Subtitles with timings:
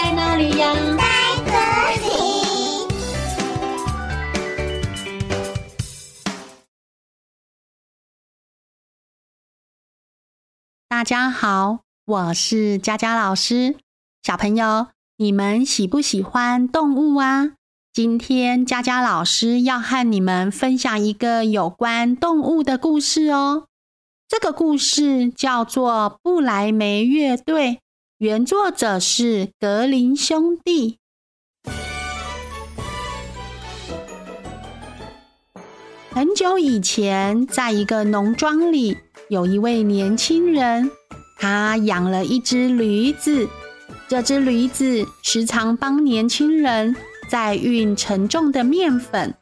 [0.00, 0.72] 在哪里呀？
[0.96, 1.02] 在
[1.44, 1.50] 这
[2.06, 2.08] 里。
[10.88, 13.74] 大家好，我是佳佳老师。
[14.22, 14.86] 小朋友，
[15.16, 17.54] 你们喜不喜欢动物啊？
[17.92, 23.66] 今天佳佳老师要和你们分享一个有关动物的故事哦。
[24.28, 25.92] 这个故事叫做
[26.22, 27.70] 《布莱梅乐队》，
[28.18, 30.98] 原作者是格林兄弟。
[36.10, 40.90] 很久以前，在一个农庄里，有一位年轻人，
[41.38, 43.48] 他养了一只驴子。
[44.08, 46.96] 这只驴子时常帮年轻人
[47.30, 49.32] 在运沉重的面粉。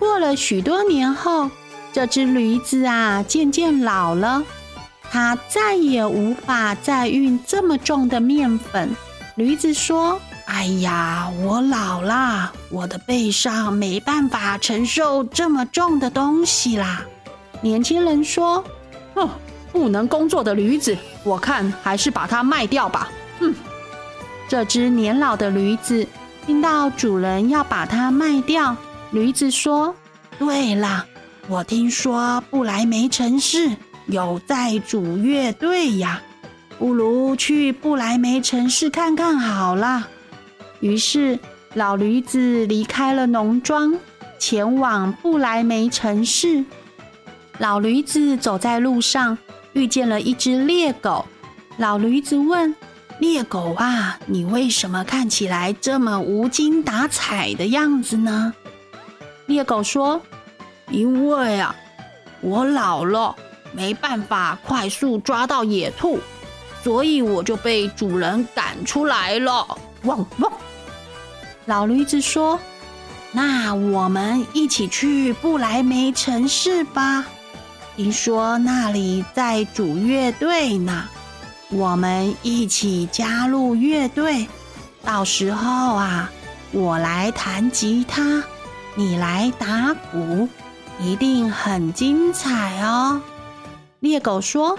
[0.00, 1.48] 过了许多年后，
[1.92, 4.42] 这只驴子啊，渐渐老了，
[5.14, 8.96] 它再也无法再运这么重的面粉。
[9.36, 17.04] 驴子说：“哎呀，我老啦，我的背上没办法承受这么重的东西啦。”
[17.62, 18.64] 年轻人说
[19.14, 19.30] ：“哦，
[19.70, 23.54] 不能工作的驴子，我看还是把它卖掉吧。”哼，
[24.48, 26.04] 这只年老的驴子
[26.44, 28.76] 听到主人要把它卖掉，
[29.12, 29.94] 驴子说
[30.40, 31.06] ：“对了。”
[31.46, 33.76] 我听说不来梅城市
[34.06, 36.22] 有在主乐队呀，
[36.78, 40.08] 不如去不来梅城市看看好了。
[40.80, 41.38] 于是
[41.74, 43.98] 老驴子离开了农庄，
[44.38, 46.64] 前往不来梅城市。
[47.58, 49.38] 老驴子走在路上，
[49.72, 51.24] 遇见了一只猎狗。
[51.76, 52.74] 老驴子问
[53.18, 58.52] ：“猎狗啊，你为什么看起来这么无精打采的样子呢？”
[59.46, 60.20] 猎狗说。
[60.90, 61.74] 因为啊，
[62.42, 63.34] 我老了，
[63.74, 66.18] 没办法快速抓到野兔，
[66.82, 69.66] 所以我就被主人赶出来了。
[70.04, 70.52] 汪汪！
[71.66, 72.58] 老驴子说
[73.32, 77.26] ：“那我们一起去不来梅城市吧，
[77.96, 81.04] 听说那里在组乐队呢。
[81.70, 84.46] 我们一起加入乐队，
[85.02, 86.30] 到时候啊，
[86.70, 88.42] 我来弹吉他，
[88.94, 90.48] 你来打鼓。”
[91.00, 93.20] 一定很精彩哦！
[94.04, 94.78] 猎狗说：“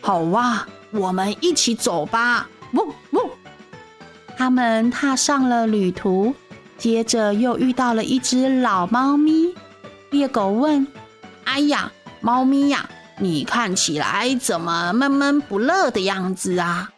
[0.00, 3.30] 好哇，我们一起走吧！”呜呜，
[4.34, 6.34] 他们踏上了旅途，
[6.78, 9.54] 接着又遇到了一只老猫咪。
[10.08, 10.86] 猎狗问
[11.44, 16.90] ：“哎呀，猫咪呀，你看起来怎么闷闷不乐的样子啊？”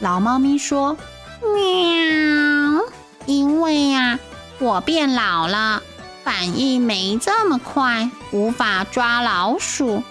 [0.00, 0.96] 老猫咪说
[1.54, 2.82] ：“喵，
[3.26, 4.18] 因为呀，
[4.58, 5.80] 我变老了。”
[6.24, 10.04] 反应没这么快，无法抓老鼠，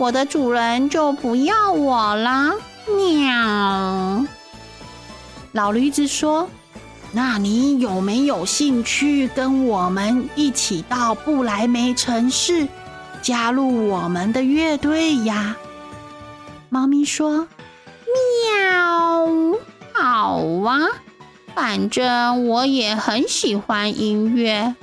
[0.00, 2.54] 我的主人就不要我了。
[2.88, 4.24] 喵！
[5.52, 6.48] 老驴子说
[7.12, 12.66] ：“那你有没有兴趣跟我们一起到不来梅城市，
[13.20, 15.54] 加入我们的乐队呀？”
[16.70, 17.46] 猫咪说
[18.48, 19.28] ：“喵，
[19.92, 20.88] 好啊，
[21.54, 24.74] 反正我也很喜欢音乐。”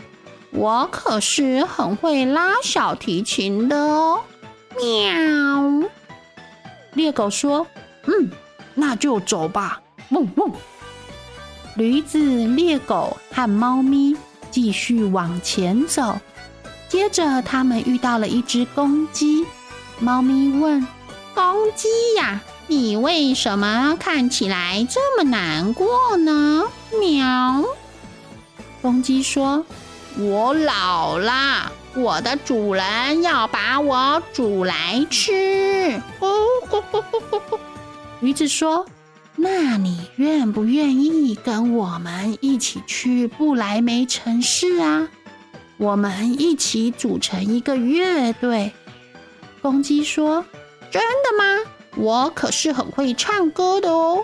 [0.53, 4.19] 我可是很会拉小提琴的哦，
[4.81, 5.89] 喵！
[6.93, 7.65] 猎狗说
[8.07, 8.31] ：“嗯，
[8.73, 10.51] 那就走吧。”汪汪！
[11.75, 12.17] 驴子、
[12.47, 14.15] 猎狗和猫咪
[14.49, 16.17] 继续往前走。
[16.89, 19.45] 接着，他们遇到了一只公鸡。
[19.99, 20.87] 猫咪问
[21.35, 26.63] ：“公鸡呀，你为什么看起来这么难过呢？”
[26.99, 27.63] 喵！
[28.81, 29.65] 公鸡说。
[30.19, 35.99] 我老了，我的主人要把我煮来吃。
[36.19, 36.29] 哦
[36.69, 37.59] 咕咕咕咕咕！
[38.19, 38.85] 驴子说
[39.35, 45.09] ：“那你愿不愿意跟我们一起去不来梅城市啊？
[45.77, 48.73] 我们一起组成一个乐队。”
[49.63, 50.45] 公鸡说
[50.91, 51.71] ：“真的吗？
[51.95, 54.23] 我可是很会唱歌的哦。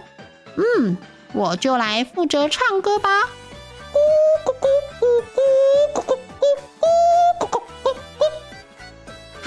[0.58, 0.96] 嗯，
[1.34, 3.24] 我就来负责唱歌吧。”
[3.92, 3.98] 咕
[4.46, 4.68] 咕咕
[5.00, 5.63] 咕咕。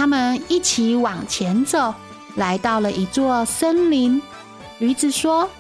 [0.07, 1.93] 他们一起往前走，
[2.37, 4.23] 来到了一座森林。
[4.79, 5.51] 驴子说：“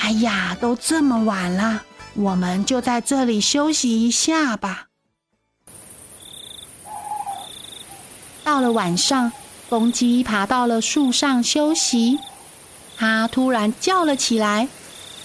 [0.00, 1.82] 哎呀，都这么晚了，
[2.14, 4.86] 我们就在这里休息一下吧。”
[8.42, 9.30] 到了晚上，
[9.68, 12.18] 公鸡爬到了树上休息。
[12.96, 14.66] 它突然叫了起来：“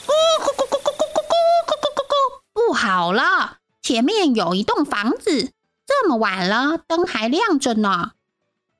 [0.06, 0.12] 咕
[0.44, 1.32] 咕咕咕咕咕咕
[1.66, 2.68] 咕咕咕咕！
[2.68, 5.54] 不好了，前面有一栋房子，
[5.88, 8.12] 这么晚了，灯还亮着呢。”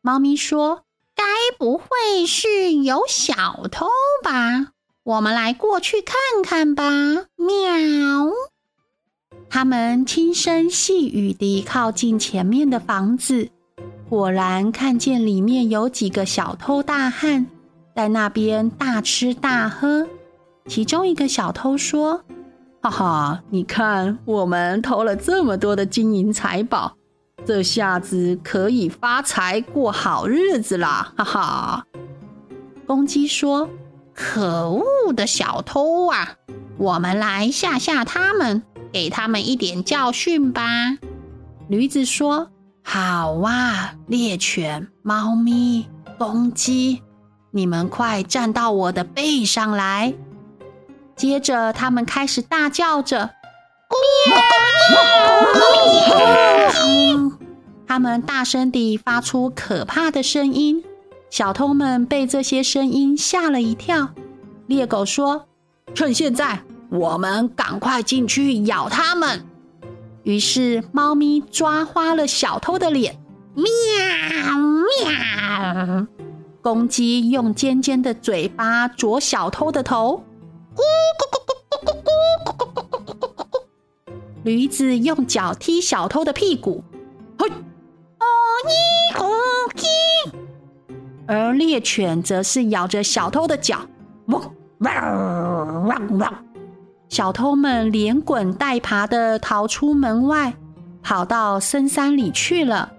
[0.02, 1.24] 猫咪说：“该
[1.58, 3.88] 不会是有小偷
[4.24, 4.72] 吧？
[5.04, 6.84] 我们来过去看看吧。
[7.36, 8.32] 喵！
[9.50, 13.50] 他们轻声细语地靠近前面的房子，
[14.08, 17.46] 果然看见里面有几个小偷大汉
[17.94, 20.08] 在那边大吃大喝。
[20.68, 22.24] 其中一个小偷说
[22.82, 26.96] ：“哈哈，你看，我们偷了这么多的金银财宝，
[27.50, 31.84] 这下子可以发财过好日子啦！”哈哈。
[32.86, 33.68] 公鸡说
[34.14, 36.36] ：“可恶的小偷啊，
[36.78, 38.62] 我们来吓吓他们。”
[38.94, 40.64] 给他们一点教训吧。
[41.70, 42.52] 驴子说
[42.86, 45.88] ：“好哇，猎犬、猫咪、
[46.20, 47.02] 公鸡，
[47.50, 50.14] 你们快站到我的背上来。”
[51.18, 53.32] 接着，他们开始大叫着
[54.30, 54.38] ：“喵！”
[57.90, 60.84] 他们大声地发出可怕的声音。
[61.32, 64.10] 小偷们被这些声音吓了一跳。
[64.68, 65.48] 猎狗说
[65.96, 69.44] ：“趁现在。”我们赶快进去咬他们。
[70.22, 73.20] 于是，猫咪抓花了小偷的脸，
[73.56, 73.66] 喵
[75.04, 76.08] 喵。
[76.62, 80.24] 公鸡用尖尖的嘴巴啄小偷的头，
[80.76, 80.82] 咕
[81.18, 81.38] 咕咕
[81.70, 82.04] 咕咕咕
[82.46, 83.62] 咕咕咕咕咕咕咕。
[84.44, 86.84] 驴子用脚踢小偷的屁股，
[88.64, 89.26] 哦咦呼
[89.74, 89.88] 鸡。
[91.28, 93.80] 而猎犬则是咬着小偷的脚，
[94.28, 94.42] 汪
[94.80, 96.46] 汪汪汪。
[97.08, 100.54] 小偷们连滚带爬地逃出门外，
[101.02, 102.92] 跑到深山里去了。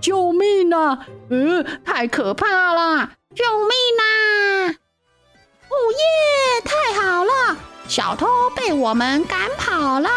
[0.00, 1.06] 救命啊！
[1.30, 3.10] 嗯，太可怕了！
[3.34, 4.70] 救命啊！
[5.68, 6.62] 哦耶！
[6.64, 7.56] 太好了，
[7.88, 10.08] 小偷被我们赶跑了。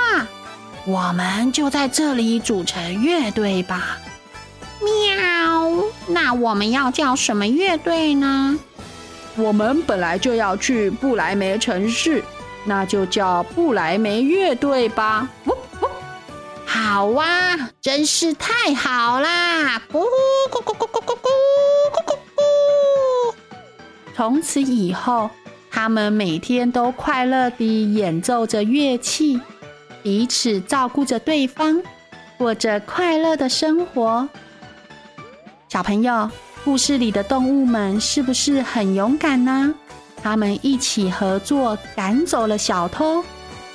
[0.86, 3.98] 我们就在这里组成乐队吧。
[6.10, 6.22] 喵！
[6.22, 8.60] 那我们要叫什么乐队呢？
[9.36, 12.24] 我们本来就要去不来梅城市。
[12.66, 15.28] 那就叫不来梅乐队吧！
[15.46, 15.88] 呜呜，
[16.66, 17.26] 好哇，
[17.82, 19.82] 真是太好啦！
[19.92, 20.02] 咕
[20.52, 21.16] 咕咕咕咕咕咕
[21.96, 23.34] 咕咕咕。
[24.14, 25.30] 从此以后，
[25.72, 29.40] 他们每天都快乐地演奏着乐器，
[30.04, 31.82] 彼此照顾着对方，
[32.38, 34.28] 过着快乐的生活。
[35.70, 36.28] 小朋友，
[36.66, 39.72] 故事里的动物们是不是很勇敢呢？
[40.20, 43.24] 他们一起合作赶走了小偷，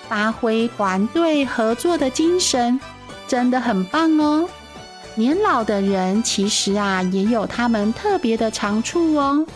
[0.08, 2.80] 发挥团队合作的精神，
[3.28, 4.48] 真的很棒哦。
[5.14, 9.46] 年老的人其实啊，也有他们特别的长处哦。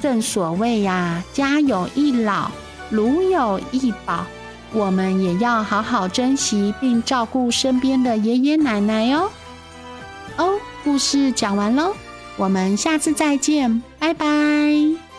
[0.00, 2.52] 正所谓呀，家有一老，
[2.88, 4.24] 如有一宝。
[4.72, 9.28] 我们也要好好珍惜并照顾身边的爷爷奶奶哦。
[10.36, 11.94] 哦，故事讲完喽，
[12.36, 15.09] 我们下次再见，拜拜。